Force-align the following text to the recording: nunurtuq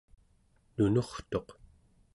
nunurtuq 0.75 1.47